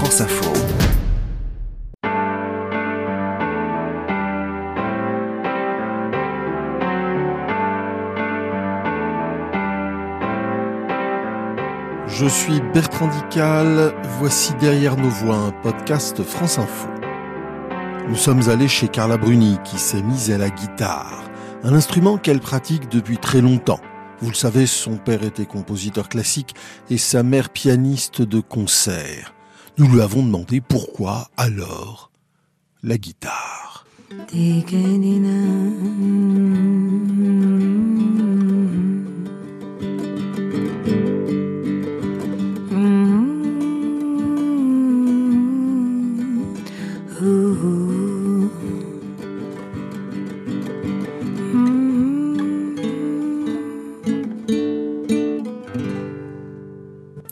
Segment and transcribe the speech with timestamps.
[0.00, 0.50] France Info.
[12.06, 16.88] Je suis Bertrand Dical, voici Derrière nos voix, un podcast France Info.
[18.08, 21.24] Nous sommes allés chez Carla Bruni qui s'est mise à la guitare,
[21.62, 23.80] un instrument qu'elle pratique depuis très longtemps.
[24.22, 26.54] Vous le savez, son père était compositeur classique
[26.88, 29.34] et sa mère pianiste de concert.
[29.78, 32.10] Nous lui avons demandé pourquoi alors
[32.82, 33.86] la guitare.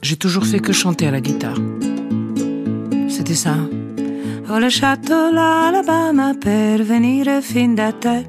[0.01, 1.59] J'ai toujours fait que chanter à la guitare.
[3.29, 3.57] C'était ça.
[4.49, 8.27] Ho lasciato l'Alabama per venire fin da te,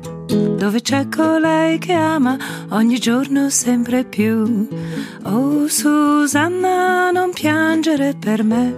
[0.58, 2.38] dove c'è colei che ama
[2.72, 4.68] ogni giorno sempre più.
[5.24, 8.76] Oh Susanna, non piangere per me.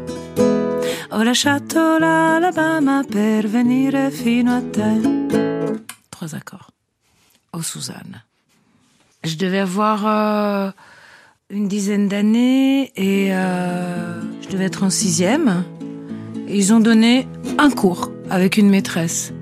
[1.10, 5.98] Ho lasciato l'Alabama per venire fino a te.
[6.10, 6.70] Trois accords.
[7.50, 8.24] Oh Suzanne.
[9.24, 10.72] Je devais avoir euh,
[11.50, 15.64] une dizaine d'années et euh, je devais être en sixième.
[16.54, 19.34] Ils ont donné un cours avec une maîtresse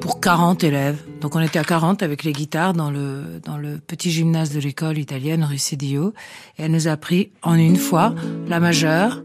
[0.00, 0.98] pour 40 élèves.
[1.20, 4.60] Donc on était à 40 avec les guitares dans le, dans le petit gymnase de
[4.60, 5.56] l'école italienne rue.
[5.56, 6.12] Et
[6.58, 8.14] elle nous a appris en une fois
[8.46, 9.22] la majeure,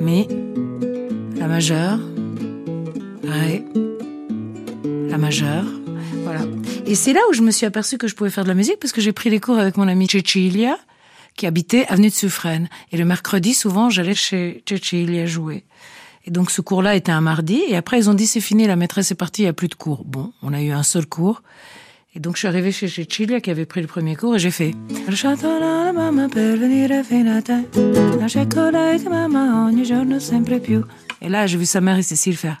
[0.00, 0.26] mi,
[1.36, 1.98] la majeure,
[3.24, 3.64] ré,
[5.08, 5.64] la majeure.
[6.24, 6.42] Voilà.
[6.86, 8.78] Et c'est là où je me suis aperçue que je pouvais faire de la musique
[8.80, 10.78] parce que j'ai pris les cours avec mon amie Cecilia
[11.36, 12.68] qui habitait avenue de Suffren.
[12.90, 15.64] Et le mercredi, souvent, j'allais chez Cecilia jouer.
[16.24, 17.62] Et donc ce cours-là était un mardi.
[17.68, 19.68] Et après, ils ont dit c'est fini, la maîtresse est partie, il n'y a plus
[19.68, 20.04] de cours.
[20.04, 21.42] Bon, on a eu un seul cours.
[22.14, 24.50] Et donc je suis arrivée chez Cecilia qui avait pris le premier cours et j'ai
[24.50, 24.74] fait.
[31.22, 32.60] Et là, j'ai vu sa mère et Cécile faire.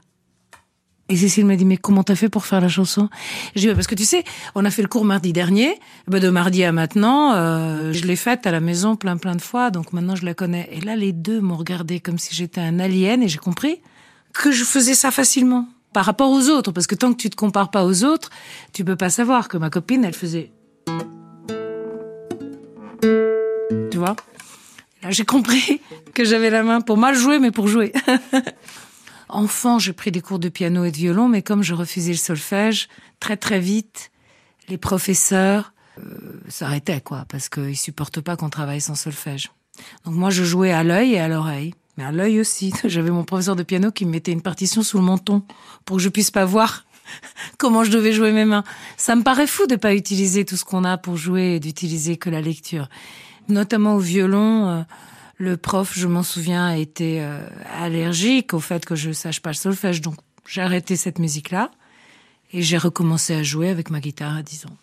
[1.12, 3.10] Et Cécile m'a dit, mais comment t'as fait pour faire la chanson?
[3.54, 4.24] J'ai dit, parce que tu sais,
[4.54, 5.78] on a fait le cours mardi dernier.
[6.08, 9.42] Ben de mardi à maintenant, euh, je l'ai faite à la maison plein plein de
[9.42, 10.70] fois, donc maintenant je la connais.
[10.72, 13.82] Et là, les deux m'ont regardé comme si j'étais un alien et j'ai compris
[14.32, 16.72] que je faisais ça facilement par rapport aux autres.
[16.72, 18.30] Parce que tant que tu te compares pas aux autres,
[18.72, 20.50] tu peux pas savoir que ma copine, elle faisait...
[23.02, 24.16] Tu vois?
[25.02, 25.82] Là, j'ai compris
[26.14, 27.92] que j'avais la main pour mal jouer, mais pour jouer.
[29.32, 32.18] Enfant, j'ai pris des cours de piano et de violon, mais comme je refusais le
[32.18, 34.10] solfège, très très vite,
[34.68, 39.50] les professeurs euh, s'arrêtaient, quoi, parce qu'ils supportent pas qu'on travaille sans solfège.
[40.04, 42.74] Donc moi, je jouais à l'œil et à l'oreille, mais à l'œil aussi.
[42.84, 45.42] J'avais mon professeur de piano qui me mettait une partition sous le menton
[45.86, 46.84] pour que je puisse pas voir
[47.56, 48.64] comment je devais jouer mes mains.
[48.98, 52.18] Ça me paraît fou de pas utiliser tout ce qu'on a pour jouer et d'utiliser
[52.18, 52.90] que la lecture.
[53.48, 54.68] Notamment au violon.
[54.68, 54.82] Euh,
[55.42, 57.44] le prof, je m'en souviens, a été euh,
[57.80, 60.00] allergique au fait que je sache pas le solfège.
[60.00, 60.14] Donc,
[60.46, 61.72] j'ai arrêté cette musique-là
[62.52, 64.76] et j'ai recommencé à jouer avec ma guitare à 10 ans.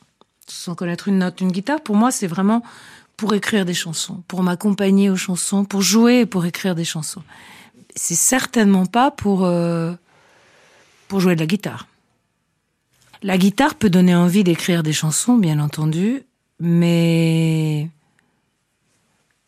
[0.47, 1.39] Sans connaître une note.
[1.39, 2.61] Une guitare, pour moi, c'est vraiment
[3.15, 7.23] pour écrire des chansons, pour m'accompagner aux chansons, pour jouer et pour écrire des chansons.
[7.95, 9.93] C'est certainement pas pour, euh,
[11.07, 11.87] pour jouer de la guitare.
[13.23, 16.23] La guitare peut donner envie d'écrire des chansons, bien entendu,
[16.59, 17.89] mais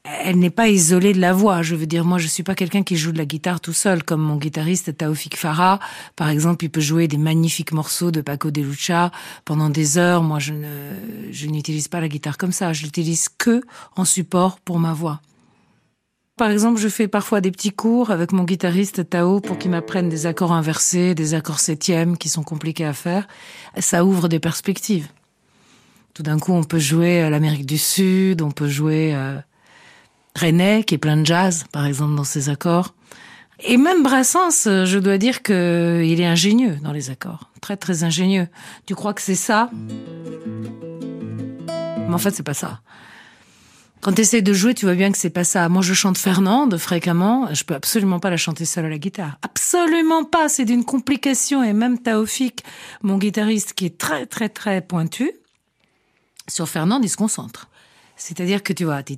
[0.04, 1.62] elle n'est pas isolée de la voix.
[1.62, 4.04] Je veux dire, moi, je suis pas quelqu'un qui joue de la guitare tout seul,
[4.04, 5.80] comme mon guitariste Taoufik Farah.
[6.16, 9.12] Par exemple, il peut jouer des magnifiques morceaux de Paco de Lucha
[9.46, 10.24] pendant des heures.
[10.24, 10.94] Moi, je ne,
[11.32, 12.74] je n'utilise pas la guitare comme ça.
[12.74, 13.62] Je l'utilise que
[13.96, 15.22] en support pour ma voix.
[16.38, 20.10] Par exemple, je fais parfois des petits cours avec mon guitariste Tao pour qu'il m'apprenne
[20.10, 23.28] des accords inversés, des accords septièmes qui sont compliqués à faire.
[23.78, 25.10] Ça ouvre des perspectives.
[26.16, 29.38] Tout d'un coup, on peut jouer à l'Amérique du Sud, on peut jouer euh,
[30.40, 32.94] René, qui est plein de jazz, par exemple, dans ses accords.
[33.64, 37.52] Et même Brassens, je dois dire que il est ingénieux dans les accords.
[37.62, 38.48] Très, très ingénieux.
[38.88, 39.70] Tu crois que c'est ça?
[41.68, 42.82] Mais en fait, c'est pas ça.
[44.02, 45.70] Quand tu essaies de jouer, tu vois bien que c'est pas ça.
[45.70, 47.54] Moi, je chante Fernande fréquemment.
[47.54, 49.38] Je peux absolument pas la chanter seule à la guitare.
[49.44, 50.50] Absolument pas.
[50.50, 51.62] C'est d'une complication.
[51.62, 52.64] Et même Taoufik,
[53.04, 55.32] mon guitariste, qui est très, très, très pointu,
[56.48, 57.68] sur Fernande, il se concentre.
[58.24, 59.18] C'est-à-dire que tu vois, il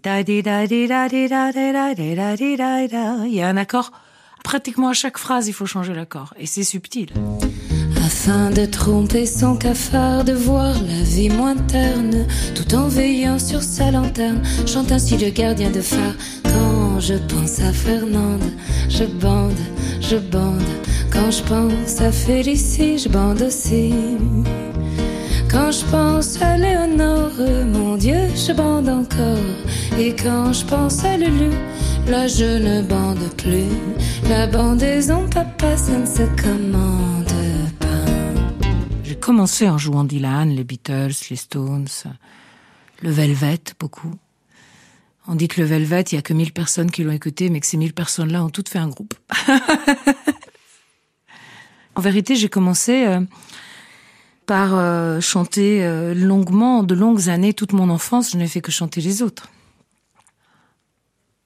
[3.34, 3.92] y a un accord.
[4.46, 6.34] Pratiquement à chaque phrase, il faut changer l'accord.
[6.40, 7.10] Et c'est subtil.
[7.98, 13.62] Afin de tromper son cafard, de voir la vie moins terne, tout en veillant sur
[13.62, 16.16] sa lanterne, chante ainsi le gardien de phare.
[16.46, 18.54] Quand je pense à Fernande,
[18.88, 19.60] je bande,
[20.00, 20.62] je bande.
[21.12, 23.94] Quand je pense à Félicie, je bande aussi.
[25.54, 27.30] Quand je pense à Léonore,
[27.68, 29.38] mon Dieu, je bande encore.
[30.00, 31.52] Et quand je pense à Lulu,
[32.08, 33.70] là je ne bande plus.
[34.28, 37.28] La bandaison, papa, ça ne se commande
[37.80, 37.88] pas.
[39.04, 41.88] J'ai commencé en jouant Dylan, les Beatles, les Stones,
[43.04, 44.16] le Velvet, beaucoup.
[45.28, 47.60] On dit que le Velvet, il y a que 1000 personnes qui l'ont écouté, mais
[47.60, 49.14] que ces 1000 personnes-là ont toutes fait un groupe.
[51.96, 53.22] en vérité, j'ai commencé euh,
[54.46, 58.72] par euh, chanter euh, longuement, de longues années, toute mon enfance, je n'ai fait que
[58.72, 59.50] chanter les autres.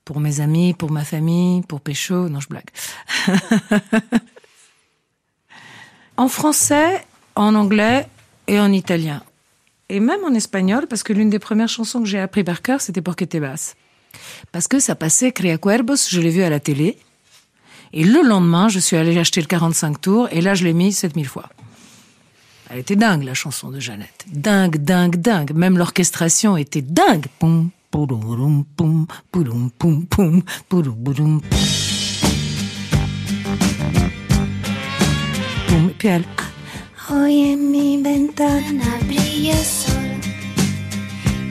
[0.05, 2.69] Pour mes amis, pour ma famille, pour Pécho, non je blague.
[6.17, 7.05] en français,
[7.35, 8.07] en anglais
[8.47, 9.21] et en italien.
[9.89, 12.81] Et même en espagnol, parce que l'une des premières chansons que j'ai appris par cœur,
[12.81, 13.37] c'était Porque te.
[14.51, 16.97] Parce que ça passait Cria Cuervos, je l'ai vu à la télé.
[17.93, 20.91] Et le lendemain, je suis allée acheter le 45 tours, et là, je l'ai mis
[20.91, 21.49] 7000 fois.
[22.69, 24.25] Elle était dingue, la chanson de Jeannette.
[24.31, 25.53] Dingue, dingue, dingue.
[25.53, 27.27] Même l'orchestration était dingue.
[27.39, 31.41] Poum, poudoum, poum, poudoum, poum, poum, poudoum.
[35.67, 35.89] Poum.
[35.89, 36.25] Et puis elle...
[37.09, 40.19] Hoy en mi ventana brilla el sol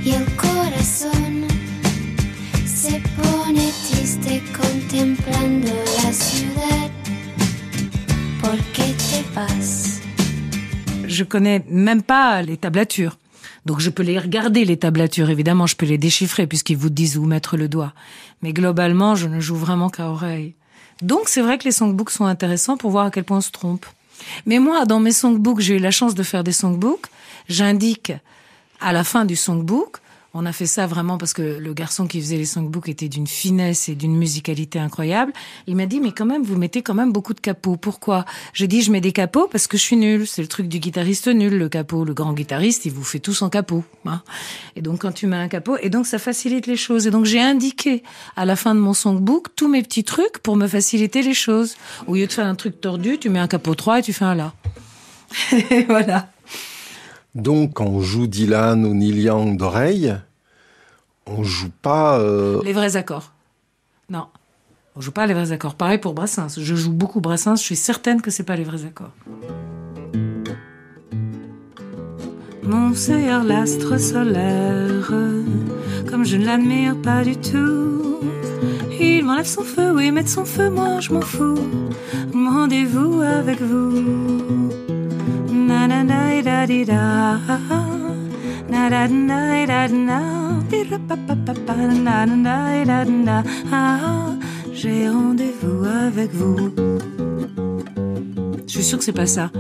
[0.05, 1.47] y el corazón
[2.67, 6.91] se pone triste contemplando la ciudad.
[8.43, 10.03] ¿Por qué te vas?
[11.17, 13.19] Je connais même pas les tablatures.
[13.65, 15.31] Donc je peux les regarder, les tablatures.
[15.31, 17.93] Évidemment, je peux les déchiffrer puisqu'ils vous disent où mettre le doigt.
[18.43, 20.55] Mais globalement, je ne joue vraiment qu'à oreille.
[21.03, 23.51] Donc c'est vrai que les songbooks sont intéressants pour voir à quel point on se
[23.51, 23.87] trompe.
[24.47, 27.07] Mais moi, dans mes songbooks, j'ai eu la chance de faire des songbooks.
[27.49, 28.13] J'indique
[28.81, 29.99] à la fin du songbook,
[30.39, 33.27] on a fait ça vraiment parce que le garçon qui faisait les songbooks était d'une
[33.27, 35.33] finesse et d'une musicalité incroyable.
[35.67, 37.77] Il m'a dit, mais quand même, vous mettez quand même beaucoup de capots.
[37.77, 38.27] Pourquoi?
[38.53, 40.27] J'ai dit, je mets des capots parce que je suis nul.
[40.27, 42.05] C'est le truc du guitariste nul, le capot.
[42.05, 43.83] Le grand guitariste, il vous fait tout en capot.
[44.05, 44.23] Hein.
[44.77, 47.07] et donc, quand tu mets un capot, et donc ça facilite les choses.
[47.07, 48.03] Et donc, j'ai indiqué
[48.37, 51.77] à la fin de mon songbook tous mes petits trucs pour me faciliter les choses.
[52.07, 54.27] Au lieu de faire un truc tordu, tu mets un capot 3 et tu fais
[54.27, 54.53] un là.
[55.89, 56.29] voilà.
[57.37, 60.17] Donc, quand on joue Dylan ou Neil d'oreille,
[61.27, 62.19] on joue pas.
[62.19, 63.33] euh, Les vrais accords.
[64.09, 64.27] Non.
[64.97, 65.75] On joue pas les vrais accords.
[65.75, 66.59] Pareil pour Brassens.
[66.59, 69.13] Je joue beaucoup Brassens, je suis certaine que c'est pas les vrais accords.
[72.63, 75.13] Mon seigneur l'astre solaire,
[76.09, 78.19] comme je ne l'admire pas du tout.
[78.99, 81.59] Il m'enlève son feu, oui, mettre son feu, moi je m'en fous.
[82.35, 84.66] Rendez-vous avec vous.
[94.73, 96.73] J'ai rendez-vous avec vous.
[98.67, 99.51] Je suis sûre que c'est pas ça.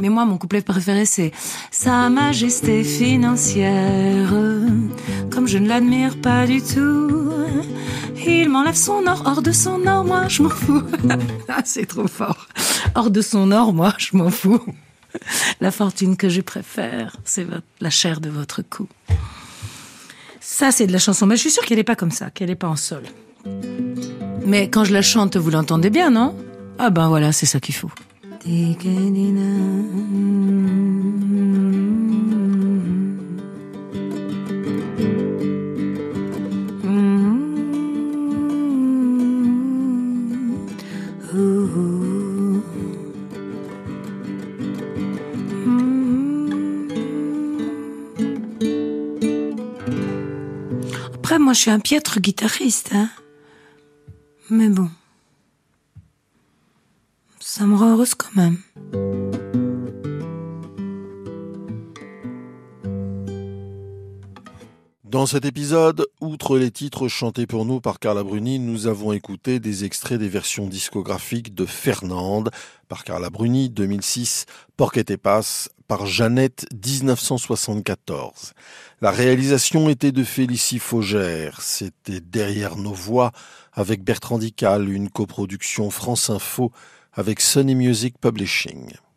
[0.00, 1.32] Mais moi, mon couplet préféré, c'est
[1.70, 4.34] Sa Majesté financière.
[5.30, 7.30] Comme je ne l'admire pas du tout,
[8.26, 10.82] il m'enlève son or hors de son or, moi je m'en fous.
[11.48, 12.48] Ah, c'est trop fort.
[12.94, 14.60] Hors de son or, moi je m'en fous.
[15.60, 17.46] La fortune que je préfère, c'est
[17.80, 18.88] la chair de votre cou.
[20.40, 21.26] Ça, c'est de la chanson.
[21.26, 23.02] Mais je suis sûre qu'elle n'est pas comme ça, qu'elle n'est pas en sol.
[24.44, 26.36] Mais quand je la chante, vous l'entendez bien, non?
[26.78, 27.90] Ah ben voilà, c'est ça qu'il faut.
[51.42, 53.10] Moi, je suis un piètre guitariste, hein.
[54.48, 54.90] Mais bon.
[57.40, 58.58] Ça me rend heureuse quand même.
[65.12, 69.60] Dans cet épisode, outre les titres chantés pour nous par Carla Bruni, nous avons écouté
[69.60, 72.50] des extraits des versions discographiques de Fernande
[72.88, 74.46] par Carla Bruni 2006,
[74.78, 78.54] Porquet et Passe par Jeannette 1974.
[79.02, 83.32] La réalisation était de Félicie Faugère, c'était Derrière nos voix
[83.74, 86.72] avec Bertrand Dical, une coproduction France Info
[87.12, 88.94] avec Sony Music Publishing.